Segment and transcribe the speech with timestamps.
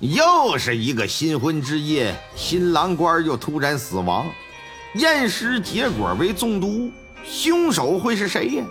[0.00, 4.26] 又是一个新婚之夜，新郎官又突然死亡，
[4.94, 6.90] 验尸结果为中毒，
[7.22, 8.64] 凶手会是谁呀？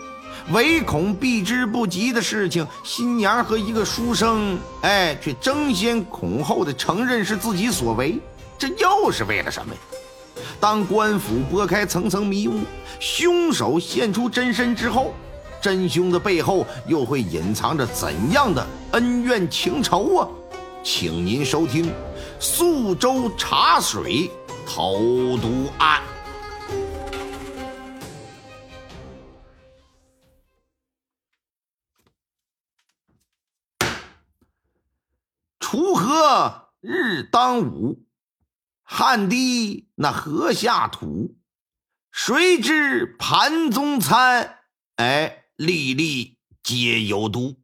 [0.51, 8.17] 唯恐避之不及的事情，新娘和一个书生，哎，却争先恐后的承认是自己所为，
[8.57, 9.79] 这又是为了什么呀？
[10.59, 12.61] 当官府拨开层层迷雾，
[12.99, 15.13] 凶手现出真身之后，
[15.61, 20.27] 真凶的背后又会隐藏着怎样的恩怨情仇啊？
[20.81, 21.85] 请您收听
[22.39, 24.31] 《宿州茶水
[24.65, 26.01] 投毒案》。
[35.59, 38.05] 锄禾日当午，
[38.83, 41.35] 汗滴那禾下土。
[42.11, 44.59] 谁知盘中餐，
[44.95, 47.61] 哎，粒粒皆有毒。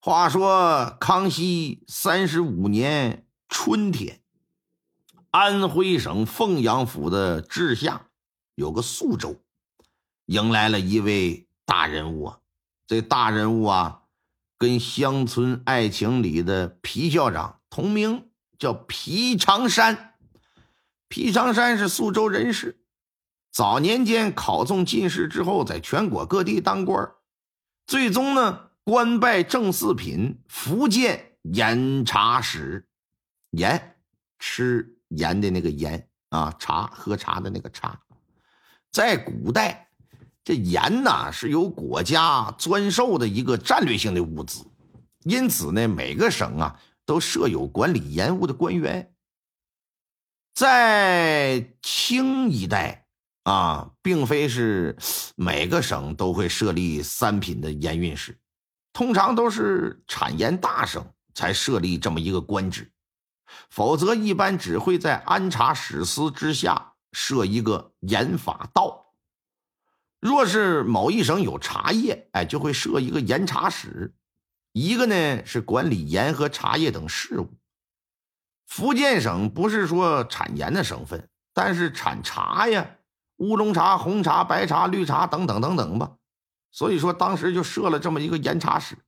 [0.00, 4.20] 话说康熙三十五年春天，
[5.30, 8.06] 安徽省凤阳府的治下
[8.54, 9.42] 有个宿州，
[10.26, 12.38] 迎来了一位大人物啊。
[12.86, 14.02] 这大人物啊，
[14.56, 20.14] 跟乡村爱情里的皮校长同名，叫皮长山。
[21.08, 22.80] 皮长山是宿州人士，
[23.50, 27.10] 早年间考中进士之后，在全国各地当官
[27.88, 28.65] 最终呢。
[28.88, 32.86] 官拜正四品福建盐茶使，
[33.50, 33.96] 盐
[34.38, 38.00] 吃盐的那个盐啊，茶喝茶的那个茶。
[38.92, 39.88] 在古代，
[40.44, 44.64] 这盐呐是由国家专授的一个战略性的物资，
[45.24, 49.12] 因此呢，每个省啊都设有管理盐务的官员。
[50.54, 53.08] 在清一代
[53.42, 54.96] 啊，并非是
[55.34, 58.38] 每个省都会设立三品的盐运使。
[58.96, 62.90] 通常都是产盐大省才设立这么一个官职，
[63.68, 69.12] 否则一般只会在安察使司之下设一个盐法道。
[70.18, 74.14] 若是某一省有茶叶，哎，就会设一个盐茶使，
[74.72, 77.52] 一个呢是管理盐和茶叶等事务。
[78.66, 82.96] 福建省不是说产盐的省份，但是产茶呀，
[83.36, 86.12] 乌龙茶、红茶、白茶、绿茶等等等等吧。
[86.76, 88.98] 所以说，当时就设了这么一个严查使。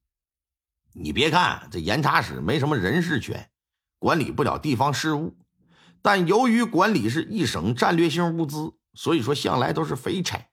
[0.94, 3.50] 你别看这严查使没什么人事权，
[3.98, 5.36] 管理不了地方事务，
[6.00, 10.48] 但由于管理是一省战略性物资，所以说向来都是肥差，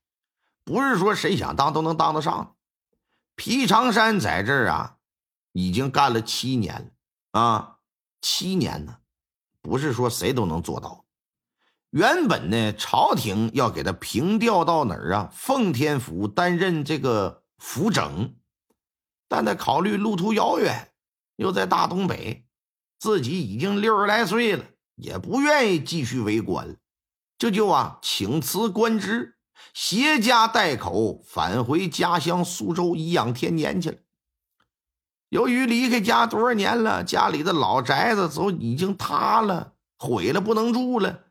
[0.66, 2.58] 不是说谁想当都能当得上。
[3.38, 4.98] 皮长山在这儿啊，
[5.54, 7.78] 已经干了七年了啊，
[8.20, 8.98] 七年呢，
[9.62, 11.05] 不是说谁都能做到。
[11.96, 15.30] 原本呢，朝廷要给他平调到哪儿啊？
[15.32, 18.36] 奉天府担任这个府整，
[19.30, 20.92] 但他考虑路途遥远，
[21.38, 22.46] 又在大东北，
[23.00, 26.76] 自己已经六十来岁了，也不愿意继续为官了，
[27.38, 29.38] 这就啊请辞官职，
[29.74, 33.98] 携家带口返回家乡苏州颐养天年去了。
[35.30, 41.22] 由于离开家多少年了，家里的老宅子都已经塌了、毁了，不能住了。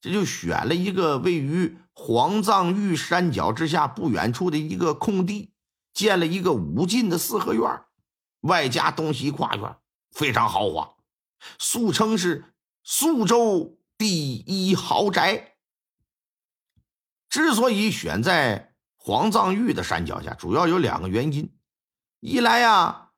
[0.00, 5.52] 这就选了一个位于黄藏峪山脚之下不远处的一个空地，
[5.92, 7.84] 建了一个五进的四合院，
[8.40, 9.76] 外加东西跨院，
[10.10, 10.94] 非常豪华，
[11.58, 15.56] 素称是苏州第一豪宅。
[17.28, 21.54] 之所以选在黄藏峪的山脚下，主要有两个原因：
[22.20, 23.10] 一来呀，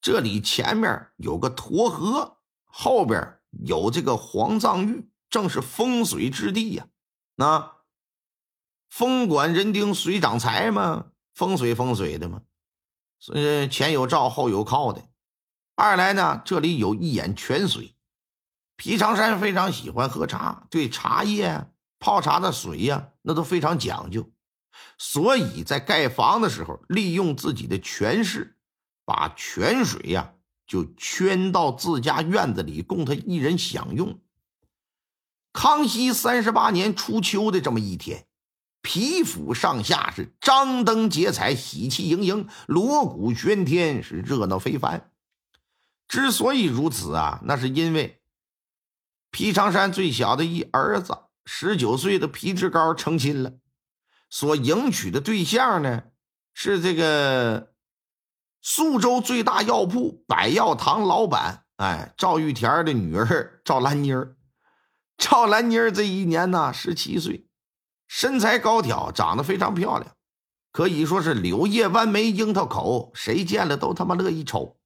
[0.00, 5.10] 这里前面有个沱河，后边有这个黄藏峪。
[5.28, 6.86] 正是风水之地呀，
[7.34, 7.72] 那
[8.88, 12.42] 风管人丁，水长财嘛，风水风水的嘛，
[13.18, 15.02] 所以前有照，后有靠的。
[15.74, 17.94] 二来呢，这里有一眼泉水，
[18.76, 24.30] 皮长山非常喜欢喝茶，对茶叶泡茶的水呀，那都非常讲究，
[24.96, 28.56] 所以在盖房的时候，利用自己的权势，
[29.04, 30.32] 把泉水呀
[30.66, 34.18] 就圈到自家院子里，供他一人享用。
[35.56, 38.26] 康熙三十八年初秋的这么一天，
[38.82, 45.10] 皮府上下是张灯结彩，喜气盈盈，锣鼓喧天，是热闹非凡。
[46.06, 48.20] 之所以如此啊，那是因为
[49.30, 51.16] 皮长山最小的一儿子，
[51.46, 53.54] 十九岁的皮志高成亲了，
[54.28, 56.02] 所迎娶的对象呢，
[56.52, 57.72] 是这个
[58.60, 64.35] 苏州最大药铺百药堂老板，哎，赵玉田的女儿赵兰妮儿。
[65.18, 67.46] 赵兰妮儿这一年呢，十七岁，
[68.06, 70.14] 身材高挑，长得非常漂亮，
[70.72, 74.76] 可以说是柳叶弯眉，樱桃口，谁见了都他妈乐意瞅。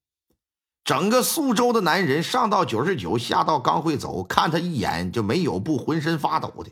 [0.82, 6.70] 整个苏州的男人上到九十九，下到刚会走，看他一眼就没有不浑身发抖的。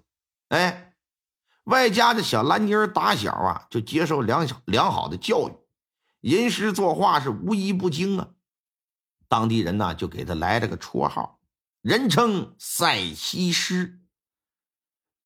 [0.49, 0.95] 哎，
[1.65, 5.53] 外加这小兰妮儿打小啊就接受良良好的教育，
[6.21, 8.29] 吟诗作画是无一不精啊。
[9.29, 11.38] 当地人呢就给他来了个绰号，
[11.89, 14.01] 人称赛西施。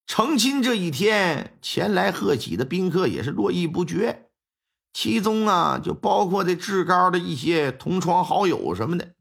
[0.06, 4.30] 成亲这一天，前来贺喜的宾客也是络绎不绝，
[4.92, 9.16] 其中啊，就包括这志高的一些同窗好友什么的。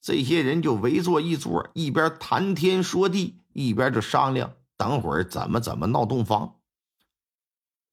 [0.00, 6.60] 这些人就围坐一桌，一边谈天说地，一边就商量等会儿怎么怎么闹洞房。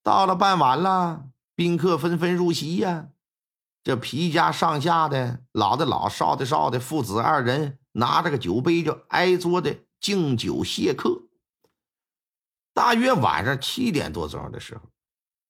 [0.03, 1.23] 到了傍晚了，
[1.55, 3.07] 宾客纷纷入席呀。
[3.83, 11.23] 这皮家上下的老的老少的少的父子二人拿着个酒杯，就挨桌的敬酒谢客。
[12.73, 14.81] 大约晚上七点多钟的时候，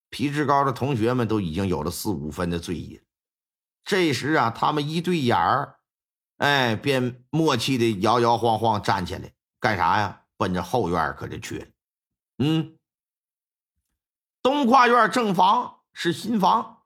[0.10, 3.02] 皮志高的同学们都已经有了四五分的醉意。
[3.84, 5.80] 这时啊，他们一对眼儿，
[6.38, 10.24] 哎，便默契的摇摇晃晃站起来，干啥呀？
[10.38, 11.68] 奔着后院可就去了。
[12.38, 12.78] 嗯，
[14.42, 16.84] 东跨院正房是新房，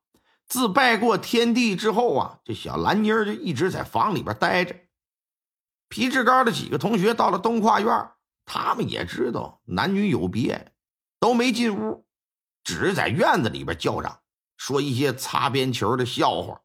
[0.47, 4.75] 自拜过天地之后啊，这小兰妮儿就一直在房里边待着。
[5.93, 8.09] 皮志高的几个同学到了东跨院。
[8.45, 10.73] 他们也知道男女有别，
[11.19, 12.03] 都没进屋，
[12.63, 14.21] 只是在院子里边叫嚷，
[14.57, 16.61] 说一些擦边球的笑话。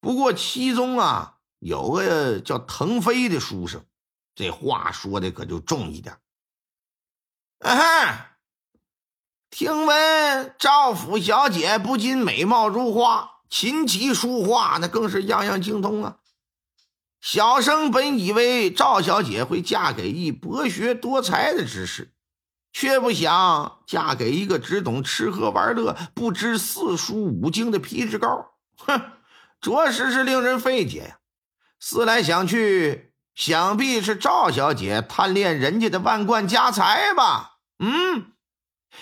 [0.00, 3.86] 不过其中啊，有个叫腾飞的书生，
[4.34, 6.18] 这话说的可就重一点。
[7.60, 8.38] 啊，
[9.50, 16.18] 听闻赵府小姐不仅美貌如花，琴棋书画那更是样样精通啊。
[17.22, 22.12] 小生本以为赵小姐会嫁给一博学多才的知士，
[22.72, 28.56] 却不想嫁给一个只懂吃喝玩乐、不知四书五经的皮质膏。
[28.76, 29.12] 哼，
[29.60, 31.18] 着实是令人费解呀！
[31.78, 37.58] 思来想去，想必是赵小姐贪恋人家的万贯家财吧？
[37.78, 38.32] 嗯，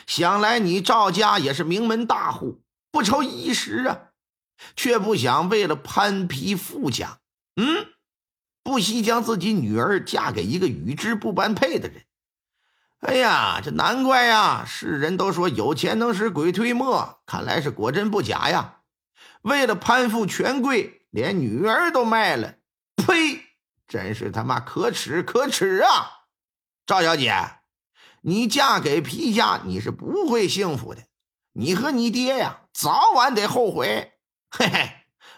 [0.07, 2.61] 想来你赵家也是名门大户，
[2.93, 3.99] 不愁衣食啊，
[4.77, 7.21] 却不想为了攀皮富家。
[7.57, 7.87] 嗯。
[8.63, 12.05] 不惜将自己女儿嫁给一个与之不般配的人，
[13.01, 14.65] 哎呀，这难怪呀！
[14.67, 18.81] 世人都说有钱能使鬼推磨，看来是果真不假呀。
[19.43, 22.57] 为了攀附权贵，连女儿都卖了，
[22.97, 23.41] 呸！
[23.89, 26.27] 真是他妈可耻可耻啊！
[26.87, 27.35] 赵小姐，
[28.21, 31.05] 你嫁给皮家，你是不会幸福的。
[31.53, 34.13] 你和你爹呀，早晚得后悔。
[34.51, 34.91] 嘿嘿，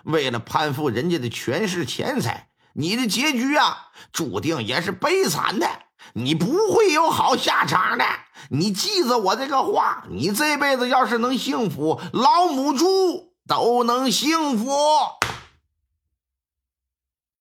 [0.03, 2.49] 为了攀附人家的权势钱财。
[2.75, 5.69] 你的结局啊，注定也是悲惨的，
[6.15, 8.05] 你不会有好下场的。
[8.51, 14.71] 你记着我这个话，你这辈子要是能幸福，老母猪都能幸福。